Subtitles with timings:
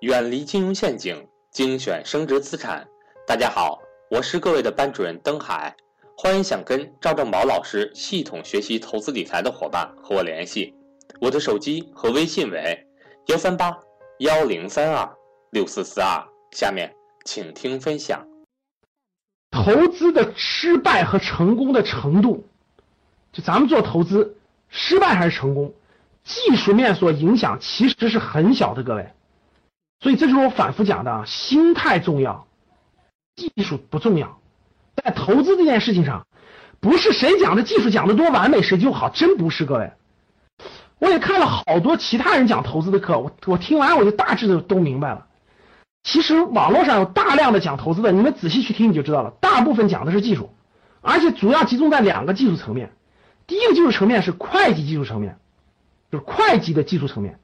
[0.00, 2.86] 远离金融陷阱，精选升值资产。
[3.26, 5.74] 大家好，我是各位的班主任登海，
[6.16, 10.72] 欢迎想跟赵正宝老师系统学习投资理财的伙伴和我联系，
[11.20, 12.86] 我的手机和微信为
[13.26, 13.76] 幺三八
[14.20, 15.16] 幺零三二
[15.50, 16.24] 六四四二。
[16.52, 16.94] 下面
[17.24, 18.24] 请听分享。
[19.50, 22.46] 投资的失败和成功的程度，
[23.32, 24.36] 就咱们做投资，
[24.68, 25.74] 失败还是成功，
[26.22, 29.04] 技术面所影响其实是很小的，各位。
[30.00, 32.46] 所以这就是我反复讲的啊，心态重要，
[33.36, 34.38] 技术不重要。
[34.94, 36.26] 在投资这件事情上，
[36.80, 39.92] 不是谁讲的技术讲的多完美谁就好，真不是，各位。
[40.98, 45.26] 我也看了好多其他人讲投资的课，我我听完我就大致的都明白了。
[46.02, 49.32] 其实网络上有大量的讲投资的，你们仔细去听你就知道了。
[49.40, 50.50] 大部分讲的是技术，
[51.00, 52.92] 而且主要集中在两个技术层面。
[53.46, 55.38] 第一个技术层面是会计技术层面，
[56.10, 57.38] 就是会计的技术层面，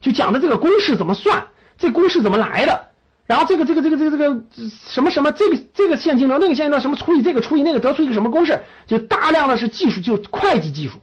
[0.00, 1.48] 就讲的这个公式怎么算。
[1.78, 2.88] 这公式怎么来的？
[3.26, 4.44] 然后这个这个这个这个这个
[4.86, 8.62] 什么什么这个这个现金流那个现金流什么除以这个除以那个得出一个什么公式？
[8.86, 10.98] 就大量的是技术，就会计技术。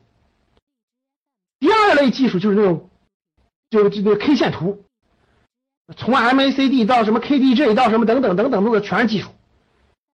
[1.60, 2.90] 第二类技术就是那种，
[3.72, 4.84] 就这个 K 线图，
[5.98, 9.30] 从 MACD 到什么 KDJ 到什么等等等等的全是技术。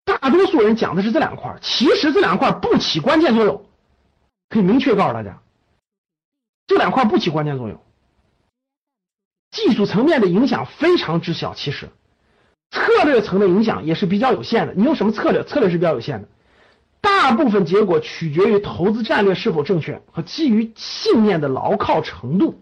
[0.03, 3.65] 大多数人讲的是这两块，其实这两块不起关键作用，
[4.49, 5.41] 可以明确告诉大家，
[6.67, 7.79] 这两块不起关键作用。
[9.53, 11.87] 技术层面的影响非常之小，其实
[12.71, 14.73] 策略层的影响也是比较有限的。
[14.73, 15.43] 你用什么策略？
[15.43, 16.27] 策略是比较有限的，
[16.99, 22.59] 大部分结果取决于投资战略是否正确和基于信念的牢靠程度，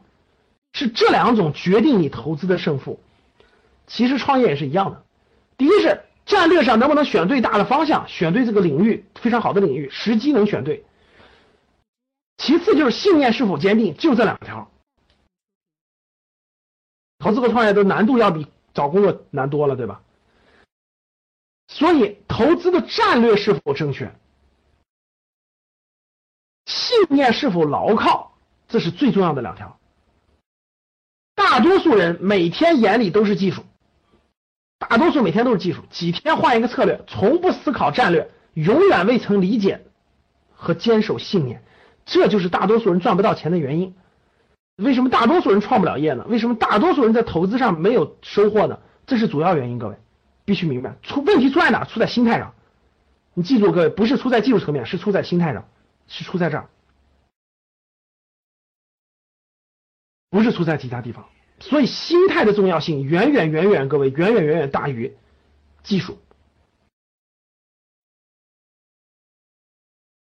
[0.74, 3.00] 是这两种决定你投资的胜负。
[3.88, 5.04] 其实创业也是一样的，
[5.58, 10.84] 第一是战略上能不能选对大的方向，选对这个领域非常好的领域，时机能选对。
[12.38, 14.71] 其次就是信念是否坚定，就这两条。
[17.32, 20.02] 投资和创业的难度要比找工作难多了，对吧？
[21.70, 24.14] 所以投资的战略是否正确，
[26.66, 28.34] 信念是否牢靠，
[28.68, 29.80] 这是最重要的两条。
[31.34, 33.64] 大多数人每天眼里都是技术，
[34.78, 39.86] 大多数每天都是技术，几天换一个策略，从不思考战略，永远未曾理解
[40.54, 41.64] 和坚守信念，
[42.04, 43.96] 这就是大多数人赚不到钱的原因。
[44.78, 46.26] 为什么大多数人创不了业呢？
[46.28, 48.80] 为什么大多数人在投资上没有收获呢？
[49.06, 49.96] 这是主要原因，各位
[50.46, 50.96] 必须明白。
[51.04, 51.84] 出问题出在哪？
[51.86, 52.54] 出在心态上。
[53.34, 55.70] 你记住，各位不是出在技术层面，是出在心态上，
[56.08, 56.70] 是出在这儿，
[60.30, 61.26] 不是出在其他地方。
[61.60, 65.16] 所以心态的重要性远远远远，各位远远远远大于
[65.84, 66.18] 技术。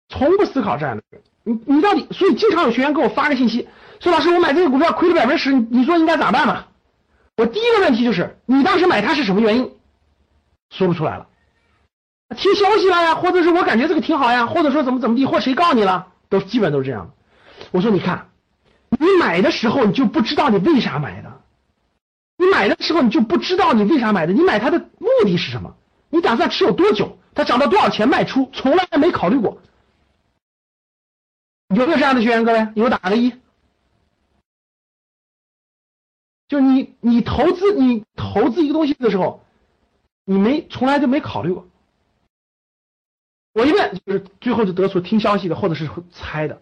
[0.10, 2.08] 从不思考战略，你你到底？
[2.12, 3.68] 所以经常有学员给我发个信息。
[4.00, 6.66] 说老师，我买这个股票亏了百分之十，你说应该咋办嘛？
[7.38, 9.72] 我第一个问题就是，你当时买它是什么原因？
[10.70, 11.26] 说不出来了，
[12.38, 17.10] 听消息了呀，或者是我感觉这个挺好呀，或者说怎么怎么地，或谁告你了，都基本都是这样。
[17.72, 18.28] 我说你看，
[18.90, 21.42] 你买的时候你就不知道你为啥买的，
[22.38, 25.74] 你买的时候你就不知道你为啥买的，你买它的目的是什么？
[26.10, 27.18] 你打算持有多久？
[27.34, 28.50] 它涨到多少钱卖出？
[28.54, 29.62] 从来没考虑过。
[31.76, 32.44] 有没有这样的学员？
[32.44, 33.34] 各位，你给我打个一。
[36.48, 39.46] 就你，你投资，你投资一个东西的时候，
[40.26, 41.68] 你没从来就没考虑过。
[43.54, 46.60] 我一问，就是最后就得出听消息的，或者是猜的，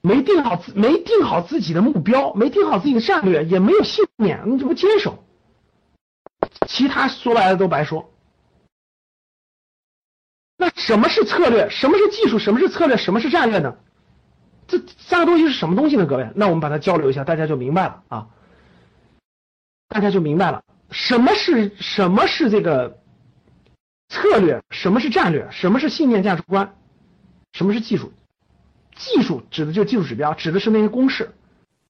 [0.00, 5.24] 没定好自，没定好自己的目标，没定好自己的战略，也没有信念，你就不坚守，
[6.68, 8.13] 其他说白了都白说。
[10.56, 11.68] 那什么是策略？
[11.70, 12.38] 什么是技术？
[12.38, 12.96] 什么是策略？
[12.96, 13.76] 什么是战略呢？
[14.66, 16.06] 这三个东西是什么东西呢？
[16.06, 18.28] 各位，那我们把它交流一下，大家就明白了啊。
[19.88, 22.98] 大家就明白了，什么是什么是这个
[24.08, 26.74] 策略，什么是战略，什么是信念价值观，
[27.52, 28.12] 什么是技术？
[28.96, 31.32] 技术指的就是技术指标，指的是那些公式。